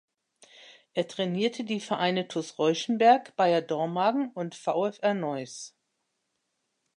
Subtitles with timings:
[0.95, 5.75] Er trainierte die Vereine TuS Reuschenberg, Bayer Dormagen und VfR Neuss.